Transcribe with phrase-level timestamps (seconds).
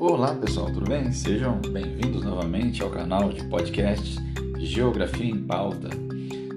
[0.00, 1.12] Olá pessoal, tudo bem?
[1.12, 4.16] Sejam bem-vindos novamente ao canal de podcast
[4.58, 5.90] Geografia em Pauta.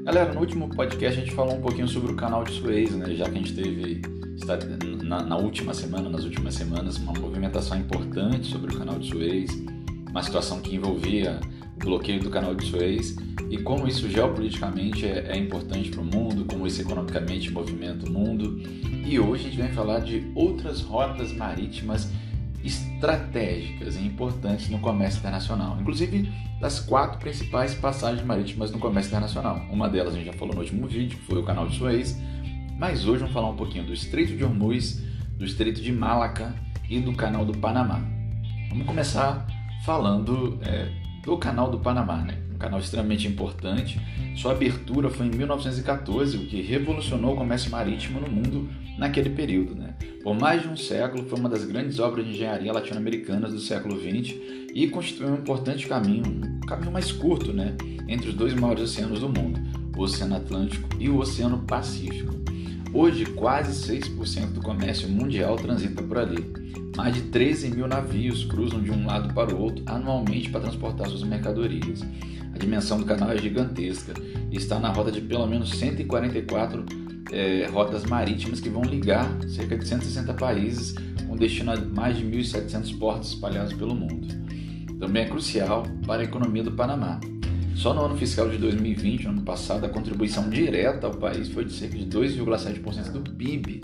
[0.06, 3.14] Galera, no último podcast a gente falou um pouquinho sobre o canal de Suez, né?
[3.14, 4.02] Já que a gente teve
[5.04, 9.52] na, na última semana, nas últimas semanas, uma movimentação importante sobre o canal de Suez,
[10.10, 11.42] uma situação que envolvia
[11.76, 13.18] o bloqueio do canal de Suez
[13.50, 18.10] e como isso geopoliticamente é, é importante para o mundo, como isso economicamente movimenta o
[18.10, 18.58] mundo.
[19.06, 22.10] E hoje a gente vai falar de outras rotas marítimas
[22.64, 29.62] estratégicas e importantes no comércio internacional, inclusive das quatro principais passagens marítimas no comércio internacional.
[29.70, 32.18] Uma delas a gente já falou no último vídeo, que foi o Canal de Suez,
[32.78, 35.04] mas hoje vamos falar um pouquinho do Estreito de Hormuz,
[35.38, 36.56] do Estreito de Malaca
[36.90, 38.02] e do Canal do Panamá.
[38.70, 39.46] Vamos começar
[39.86, 40.90] falando é,
[41.24, 42.38] do Canal do Panamá, né?
[42.54, 44.00] um canal extremamente importante.
[44.36, 49.76] Sua abertura foi em 1914, o que revolucionou o comércio marítimo no mundo naquele período.
[49.76, 49.94] Né?
[50.24, 54.00] Por mais de um século, foi uma das grandes obras de engenharia latino-americanas do século
[54.00, 54.36] XX
[54.74, 57.76] e constituiu um importante caminho, um caminho mais curto né?
[58.08, 59.60] entre os dois maiores oceanos do mundo,
[59.96, 62.34] o Oceano Atlântico e o Oceano Pacífico.
[62.94, 66.46] Hoje, quase 6% do comércio mundial transita por ali.
[66.96, 71.08] Mais de 13 mil navios cruzam de um lado para o outro anualmente para transportar
[71.08, 72.04] suas mercadorias.
[72.54, 74.14] A dimensão do canal é gigantesca
[74.52, 76.86] e está na rota de pelo menos 144
[77.32, 80.96] é, rotas marítimas que vão ligar cerca de 160 países,
[81.28, 84.28] com destino a mais de 1.700 portos espalhados pelo mundo.
[85.00, 87.20] Também é crucial para a economia do Panamá.
[87.76, 91.74] Só no ano fiscal de 2020, ano passado, a contribuição direta ao país foi de
[91.74, 93.82] cerca de 2,7% do PIB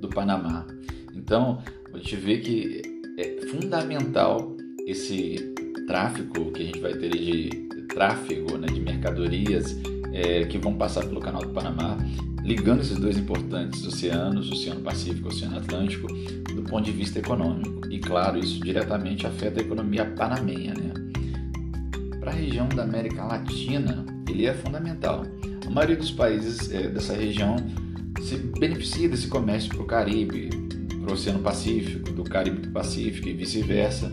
[0.00, 0.66] do Panamá.
[1.14, 1.58] Então,
[1.92, 2.82] a gente vê que
[3.18, 5.52] é fundamental esse
[5.86, 7.50] tráfico que a gente vai ter de
[7.88, 9.76] tráfego né, de mercadorias
[10.12, 11.98] é, que vão passar pelo Canal do Panamá,
[12.44, 16.08] ligando esses dois importantes oceanos, Oceano Pacífico e Oceano Atlântico,
[16.54, 17.88] do ponto de vista econômico.
[17.90, 20.74] E claro, isso diretamente afeta a economia panamenha.
[20.74, 20.92] Né?
[22.18, 25.24] Para a região da América Latina, ele é fundamental.
[25.66, 27.56] A maioria dos países é, dessa região
[28.20, 30.50] se beneficia desse comércio para o Caribe,
[31.00, 34.12] para o Oceano Pacífico, do Caribe para o Pacífico e vice-versa.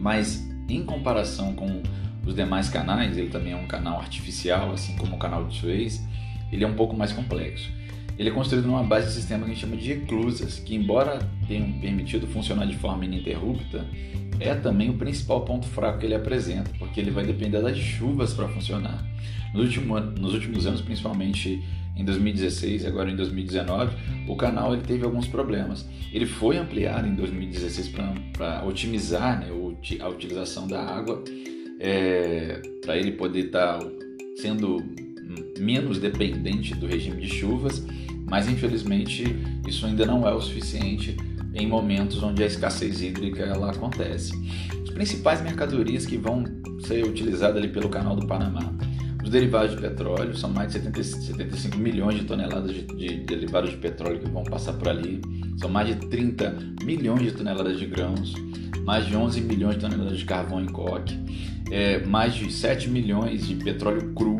[0.00, 1.82] Mas em comparação com
[2.26, 6.02] os demais canais, ele também é um canal artificial, assim como o canal de Suez,
[6.54, 7.70] ele é um pouco mais complexo.
[8.16, 11.18] Ele é construído numa base de sistema que a gente chama de eclusas, que embora
[11.48, 13.84] tenham permitido funcionar de forma ininterrupta,
[14.38, 18.32] é também o principal ponto fraco que ele apresenta, porque ele vai depender das chuvas
[18.32, 19.04] para funcionar.
[19.52, 21.60] Nos últimos, nos últimos anos, principalmente
[21.96, 23.96] em 2016 e agora em 2019,
[24.28, 25.84] o canal ele teve alguns problemas.
[26.12, 27.92] Ele foi ampliado em 2016
[28.32, 29.48] para otimizar né,
[30.00, 31.22] a utilização da água
[31.80, 33.86] é, para ele poder estar tá
[34.36, 34.78] sendo
[35.58, 37.84] menos dependente do regime de chuvas,
[38.28, 39.24] mas infelizmente
[39.66, 41.16] isso ainda não é o suficiente
[41.54, 44.32] em momentos onde a escassez hídrica ela acontece.
[44.82, 46.44] As principais mercadorias que vão
[46.86, 48.72] ser utilizadas ali pelo Canal do Panamá,
[49.22, 53.70] os derivados de petróleo, são mais de 70, 75 milhões de toneladas de, de derivados
[53.70, 55.22] de petróleo que vão passar por ali,
[55.56, 58.34] são mais de 30 milhões de toneladas de grãos,
[58.84, 61.18] mais de 11 milhões de toneladas de carvão em coque,
[61.70, 64.36] é, mais de 7 milhões de petróleo cru,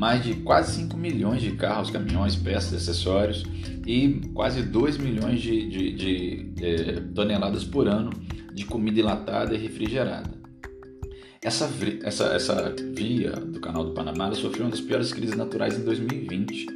[0.00, 3.44] mais de quase 5 milhões de carros, caminhões, peças, acessórios
[3.86, 8.10] e quase 2 milhões de, de, de é, toneladas por ano
[8.54, 10.30] de comida enlatada e refrigerada.
[11.42, 11.70] Essa,
[12.02, 16.66] essa, essa via do Canal do Panamá sofreu uma das piores crises naturais em 2020,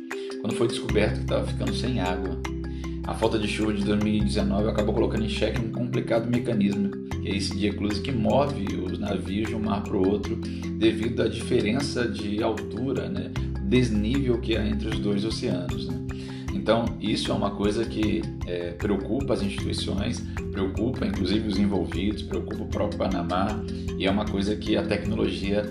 [0.42, 2.38] quando foi descoberto que estava ficando sem água
[3.06, 7.36] a falta de chuva de 2019 acabou colocando em xeque um complicado mecanismo, que é
[7.36, 11.28] esse de ecluse que move os navios de um mar para o outro devido à
[11.28, 13.30] diferença de altura, né,
[13.62, 15.88] desnível que há entre os dois oceanos.
[15.88, 15.98] Né?
[16.54, 20.20] Então, isso é uma coisa que é, preocupa as instituições,
[20.50, 23.48] preocupa inclusive os envolvidos, preocupa o próprio Panamá
[23.98, 25.62] e é uma coisa que a tecnologia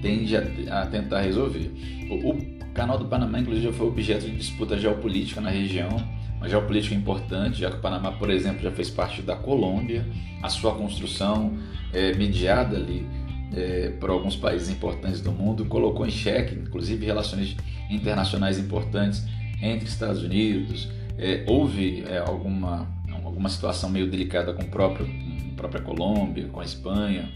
[0.00, 0.42] tende a,
[0.80, 1.70] a tentar resolver.
[2.10, 5.88] O, o Canal do Panamá, inclusive, já foi objeto de disputa geopolítica na região
[6.38, 10.06] uma geopolítica importante, já que o Panamá, por exemplo, já fez parte da Colômbia,
[10.42, 11.58] a sua construção
[11.92, 13.06] é, mediada ali
[13.54, 17.56] é, por alguns países importantes do mundo colocou em xeque, inclusive, relações
[17.90, 19.24] internacionais importantes
[19.60, 20.88] entre Estados Unidos.
[21.16, 22.88] É, houve é, alguma,
[23.24, 27.28] alguma situação meio delicada com, próprio, com a própria Colômbia, com a Espanha,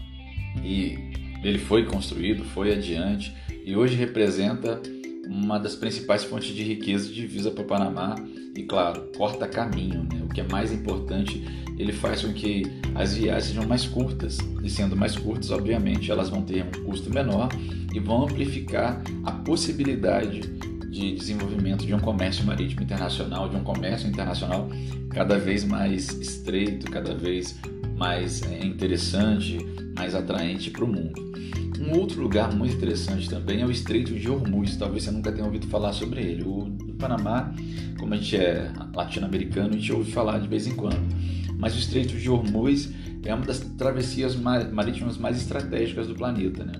[0.63, 1.11] e
[1.43, 3.35] ele foi construído, foi adiante,
[3.65, 4.81] e hoje representa
[5.27, 8.15] uma das principais fontes de riqueza divisa para o Panamá
[8.55, 10.03] e, claro, corta caminho.
[10.03, 10.21] Né?
[10.23, 11.43] O que é mais importante,
[11.77, 16.29] ele faz com que as viagens sejam mais curtas e, sendo mais curtas, obviamente, elas
[16.29, 17.49] vão ter um custo menor
[17.93, 20.41] e vão amplificar a possibilidade
[20.89, 24.69] de desenvolvimento de um comércio marítimo internacional, de um comércio internacional
[25.09, 27.59] cada vez mais estreito, cada vez
[27.97, 29.57] mais é, interessante,
[29.95, 31.33] mais atraente para o mundo.
[31.85, 34.77] Um outro lugar muito interessante também é o Estreito de Hormuz.
[34.77, 36.43] Talvez você nunca tenha ouvido falar sobre ele.
[36.43, 37.53] O Panamá,
[37.99, 41.03] como a gente é latino-americano, a gente ouve falar de vez em quando.
[41.57, 42.89] Mas o Estreito de Hormuz
[43.25, 46.63] é uma das travessias marítimas mais estratégicas do planeta.
[46.63, 46.73] Né?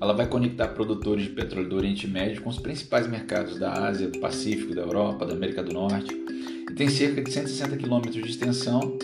[0.00, 4.08] Ela vai conectar produtores de petróleo do Oriente Médio com os principais mercados da Ásia,
[4.08, 6.14] do Pacífico, da Europa, da América do Norte.
[6.14, 8.96] E tem cerca de 160 quilômetros de extensão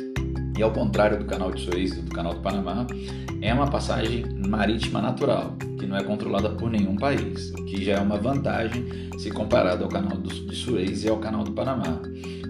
[0.62, 2.86] ao contrário do canal de Suez e do canal do Panamá,
[3.40, 7.94] é uma passagem marítima natural, que não é controlada por nenhum país, o que já
[7.94, 8.84] é uma vantagem
[9.18, 12.00] se comparado ao canal de Suez e ao canal do Panamá.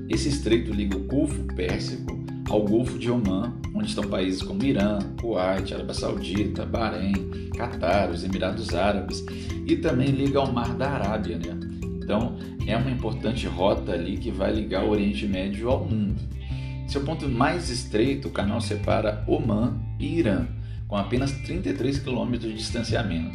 [0.08, 4.98] Esse estreito liga o Golfo Pérsico ao Golfo de Oman, onde estão países como Irã,
[5.20, 7.14] Kuwait, Arábia Saudita, Bahrein,
[7.56, 9.24] Catar, os Emirados Árabes
[9.66, 11.38] e também liga ao Mar da Arábia.
[11.38, 11.58] Né?
[12.02, 12.36] Então
[12.66, 16.20] é uma importante rota ali que vai ligar o Oriente Médio ao mundo.
[16.92, 20.46] Seu ponto mais estreito, o canal separa Oman e Irã,
[20.86, 23.34] com apenas 33 quilômetros de distanciamento.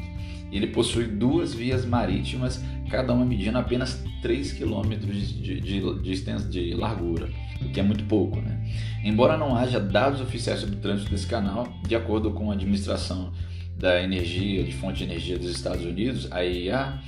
[0.51, 7.31] Ele possui duas vias marítimas, cada uma medindo apenas 3 quilômetros de, de, de, largura,
[7.59, 8.39] o que é muito pouco.
[8.39, 8.63] Né?
[9.03, 13.33] Embora não haja dados oficiais sobre o trânsito desse canal, de acordo com a administração
[13.75, 17.01] da energia, de fonte de energia dos Estados Unidos, a EIA,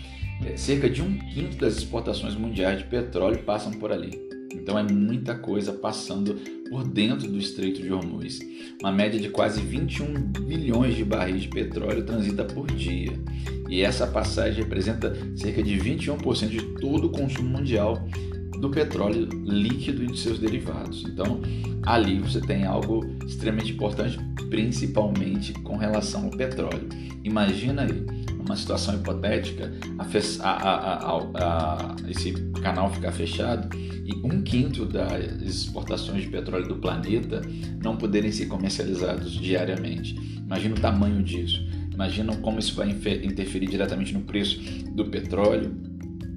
[0.44, 4.29] é, cerca de um quinto das exportações mundiais de petróleo passam por ali.
[4.54, 6.36] Então é muita coisa passando
[6.70, 8.40] por dentro do Estreito de Hormuz.
[8.82, 10.14] Uma média de quase 21
[10.46, 13.14] bilhões de barris de petróleo transita por dia.
[13.70, 18.04] E essa passagem representa cerca de 21% de todo o consumo mundial
[18.60, 21.06] do petróleo líquido e de seus derivados.
[21.08, 21.42] Então,
[21.84, 24.20] ali você tem algo extremamente importante,
[24.50, 26.90] principalmente com relação ao petróleo.
[27.24, 28.06] Imagina aí,
[28.50, 32.32] uma situação hipotética, a, a, a, esse
[32.64, 37.42] canal ficar fechado e um quinto das exportações de petróleo do planeta
[37.84, 40.16] não poderem ser comercializados diariamente.
[40.38, 41.64] Imagina o tamanho disso.
[41.94, 44.60] Imagina como isso vai interferir diretamente no preço
[44.94, 45.70] do petróleo,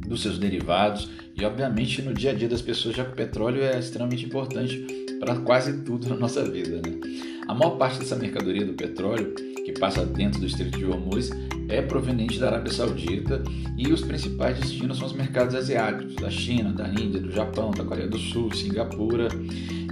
[0.07, 3.63] dos seus derivados e, obviamente, no dia a dia das pessoas, já que o petróleo
[3.63, 6.83] é extremamente importante para quase tudo na nossa vida.
[6.85, 6.99] Né?
[7.47, 9.33] A maior parte dessa mercadoria do petróleo
[9.65, 11.31] que passa dentro do Estreito de Hormuz
[11.69, 13.41] é proveniente da Arábia Saudita
[13.79, 17.85] e os principais destinos são os mercados asiáticos, da China, da Índia, do Japão, da
[17.85, 19.29] Coreia do Sul, Singapura.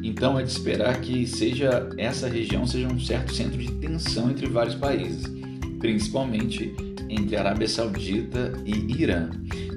[0.02, 4.48] Então é de esperar que seja essa região seja um certo centro de tensão entre
[4.48, 5.26] vários países,
[5.78, 6.74] principalmente
[7.08, 9.30] entre Arábia Saudita e Irã.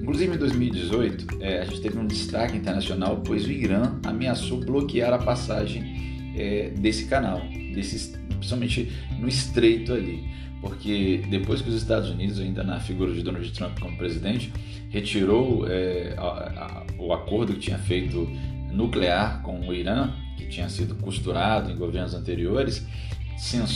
[0.03, 5.13] Inclusive em 2018, é, a gente teve um destaque internacional, pois o Irã ameaçou bloquear
[5.13, 7.39] a passagem é, desse canal,
[7.73, 10.21] desse, principalmente no estreito ali.
[10.59, 14.51] Porque depois que os Estados Unidos, ainda na figura de Donald Trump como presidente,
[14.89, 18.29] retirou é, a, a, o acordo que tinha feito
[18.73, 22.85] nuclear com o Irã, que tinha sido costurado em governos anteriores,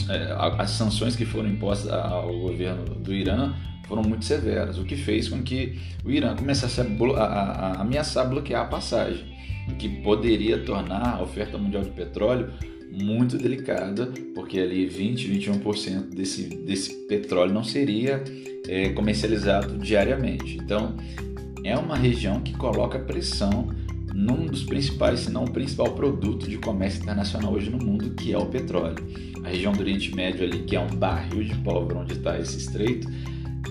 [0.09, 3.53] é, as sanções que foram impostas ao governo do Irã
[3.87, 8.29] foram muito severas, o que fez com que o Irã começasse a, a, a ameaçar
[8.29, 9.25] bloquear a passagem,
[9.69, 12.51] o que poderia tornar a oferta mundial de petróleo
[12.91, 18.23] muito delicada, porque ali 20, 21% desse, desse petróleo não seria
[18.67, 20.57] é, comercializado diariamente.
[20.57, 20.95] Então,
[21.63, 23.69] é uma região que coloca pressão
[24.13, 28.33] num dos principais, se não o principal produto de comércio internacional hoje no mundo, que
[28.33, 28.97] é o petróleo.
[29.43, 32.57] A região do Oriente Médio ali, que é um barril de pólvora onde está esse
[32.57, 33.07] estreito,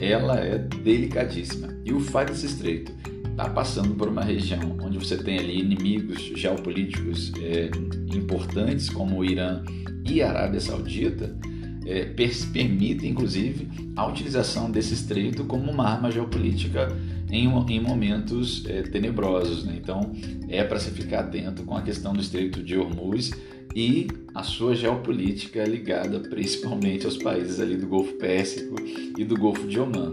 [0.00, 1.68] ela é delicadíssima.
[1.84, 2.92] E o desse estreito
[3.30, 7.70] está passando por uma região onde você tem ali inimigos geopolíticos é,
[8.16, 9.62] importantes como o Irã
[10.08, 11.36] e a Arábia Saudita,
[11.84, 12.04] é,
[12.52, 16.88] permite inclusive a utilização desse estreito como uma arma geopolítica
[17.30, 19.64] em, em momentos é, tenebrosos.
[19.64, 19.74] Né?
[19.76, 20.12] Então
[20.48, 23.32] é para se ficar atento com a questão do estreito de Hormuz
[23.76, 28.74] e a sua geopolítica ligada principalmente aos países ali do Golfo Pérsico
[29.18, 30.12] e do Golfo de Oman.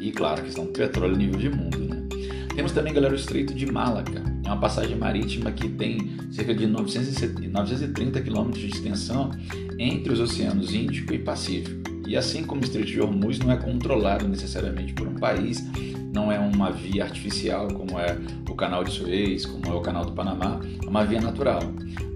[0.00, 1.78] E claro, a questão do petróleo a nível de mundo.
[1.78, 2.08] Né?
[2.56, 4.24] Temos também, galera, o Estreito de Malaca.
[4.44, 9.30] É uma passagem marítima que tem cerca de 930 quilômetros de extensão
[9.78, 11.81] entre os oceanos Índico e Pacífico.
[12.12, 15.64] E assim como o Estreito de Hormuz não é controlado necessariamente por um país,
[16.12, 18.18] não é uma via artificial como é
[18.50, 21.60] o canal de Suez, como é o canal do Panamá, é uma via natural.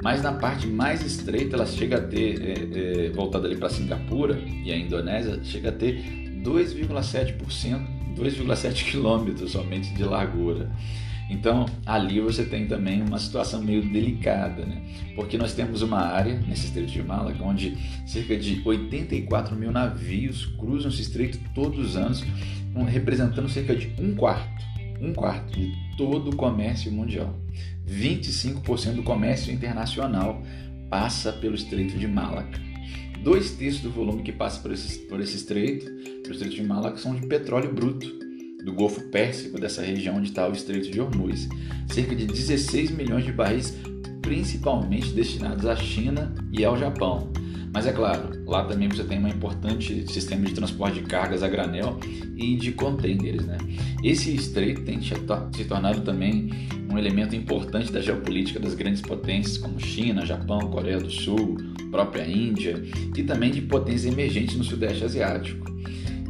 [0.02, 4.38] Mas na parte mais estreita ela chega a ter, é, é, voltada ali para Singapura
[4.38, 6.04] e a Indonésia, chega a ter
[6.44, 10.70] 2,7% 2,7 quilômetros somente de largura.
[11.28, 14.80] Então, ali você tem também uma situação meio delicada, né?
[15.14, 20.46] porque nós temos uma área nesse estreito de Malaga onde cerca de 84 mil navios
[20.46, 22.24] cruzam esse estreito todos os anos,
[22.88, 24.64] representando cerca de um quarto,
[25.00, 27.34] um quarto de todo o comércio mundial.
[27.88, 30.42] 25% do comércio internacional
[30.90, 32.60] passa pelo Estreito de Malaca.
[33.22, 35.86] Dois terços do volume que passa por esse, por esse estreito,
[36.22, 38.25] pelo Estreito de Malaca, são de petróleo bruto
[38.66, 41.48] do Golfo Pérsico, dessa região onde está o Estreito de Hormuz.
[41.86, 43.72] Cerca de 16 milhões de barris,
[44.20, 47.30] principalmente destinados à China e ao Japão.
[47.72, 51.48] Mas é claro, lá também você tem um importante sistema de transporte de cargas a
[51.48, 52.00] granel
[52.36, 53.46] e de contêineres.
[53.46, 53.56] Né?
[54.02, 56.50] Esse estreito tem se tornado também
[56.90, 61.56] um elemento importante da geopolítica das grandes potências como China, Japão, Coreia do Sul,
[61.92, 62.82] própria Índia
[63.16, 65.75] e também de potências emergentes no Sudeste Asiático.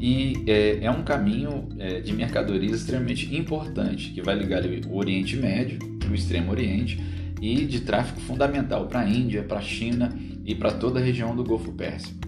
[0.01, 5.37] E é, é um caminho é, de mercadorias extremamente importante que vai ligar o Oriente
[5.37, 5.79] Médio,
[6.11, 7.01] o Extremo Oriente,
[7.41, 11.35] e de tráfego fundamental para a Índia, para a China e para toda a região
[11.35, 12.19] do Golfo Pérsico.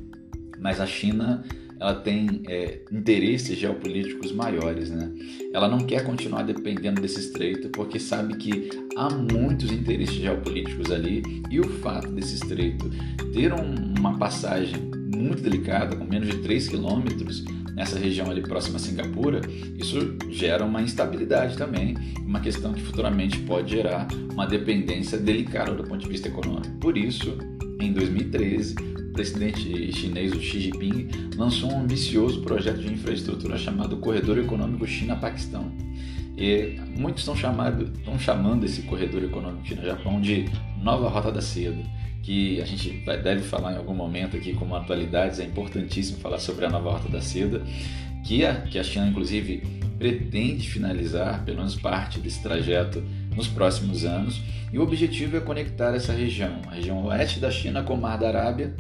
[0.61, 1.45] Mas a China
[1.81, 5.13] ela tem é, interesses geopolíticos maiores, né?
[5.53, 11.23] Ela não quer continuar dependendo desse estreito porque sabe que há muitos interesses geopolíticos ali
[11.51, 12.91] e o fato desse estreito
[13.33, 17.45] ter um, uma passagem muito delicada, com menos de 3 quilômetros,
[17.75, 19.41] nessa região ali próxima a Singapura,
[19.77, 25.85] isso gera uma instabilidade também, uma questão que futuramente pode gerar uma dependência delicada do
[25.85, 26.75] ponto de vista econômico.
[26.81, 27.37] Por isso,
[27.81, 28.75] em 2013,
[29.11, 34.87] o presidente chinês o Xi Jinping lançou um ambicioso projeto de infraestrutura chamado Corredor Econômico
[34.87, 35.71] China-Paquistão.
[36.37, 40.45] E muitos estão, chamando esse corredor econômico China-Japão de
[40.81, 41.83] Nova Rota da Seda,
[42.29, 42.91] que a gente
[43.23, 47.09] deve falar em algum momento aqui como atualidades, é importantíssimo falar sobre a Nova Rota
[47.09, 47.63] da Seda,
[48.23, 49.63] que a, que a China, inclusive,
[49.99, 53.03] pretende finalizar, pelo menos parte desse trajeto,
[53.35, 54.43] nos próximos anos.
[54.71, 58.19] E o objetivo é conectar essa região, a região oeste da China com o Mar
[58.19, 58.75] da Arábia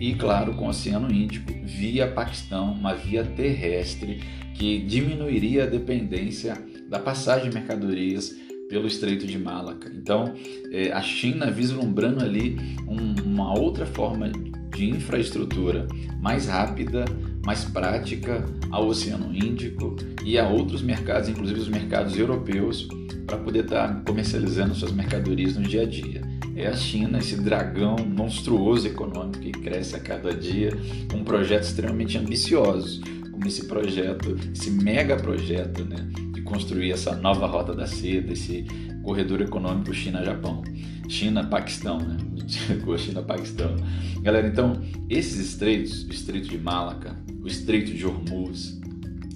[0.00, 4.22] e, claro, com o Oceano Índico, via Paquistão, uma via terrestre
[4.54, 6.56] que diminuiria a dependência
[6.88, 8.34] da passagem de mercadorias
[8.74, 9.88] pelo Estreito de Malaca.
[9.94, 10.34] Então,
[10.72, 14.28] é, a China vislumbrando ali um, uma outra forma
[14.74, 15.86] de infraestrutura
[16.20, 17.04] mais rápida,
[17.46, 22.88] mais prática ao Oceano Índico e a outros mercados, inclusive os mercados europeus,
[23.24, 26.22] para poder estar tá comercializando suas mercadorias no dia a dia.
[26.56, 30.70] É a China, esse dragão monstruoso econômico que cresce a cada dia,
[31.12, 33.00] com projetos extremamente ambiciosos,
[33.30, 36.08] como esse projeto, esse mega projeto, né,
[36.54, 38.64] construir essa nova rota da seda, esse
[39.02, 40.62] corredor econômico China-Japão.
[41.08, 42.16] China-Paquistão, né?
[42.96, 43.76] China-Paquistão.
[44.22, 44.80] Galera, então,
[45.10, 48.80] esses estreitos, o Estreito de Malaca, o Estreito de Hormuz,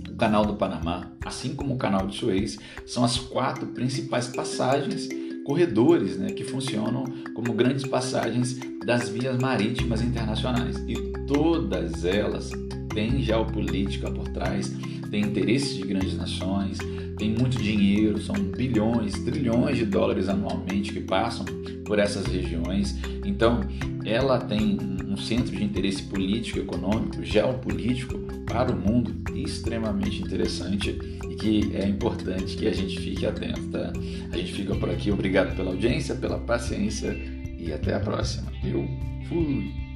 [0.09, 2.57] o Canal do Panamá, assim como o Canal de Suez,
[2.87, 5.09] são as quatro principais passagens,
[5.45, 10.77] corredores, né, que funcionam como grandes passagens das vias marítimas internacionais.
[10.87, 10.95] E
[11.27, 12.51] todas elas
[12.95, 14.73] têm geopolítica por trás,
[15.11, 16.79] têm interesses de grandes nações,
[17.19, 21.45] tem muito dinheiro, são bilhões, trilhões de dólares anualmente que passam
[21.85, 22.97] por essas regiões.
[23.25, 23.61] Então,
[24.05, 30.99] ela tem um centro de interesse político, econômico, geopolítico para o mundo extremamente interessante
[31.29, 33.69] e que é importante que a gente fique atento.
[33.69, 33.93] Tá?
[34.33, 35.11] A gente fica por aqui.
[35.11, 37.17] Obrigado pela audiência, pela paciência
[37.59, 38.51] e até a próxima.
[38.65, 38.87] Eu
[39.29, 39.88] fui!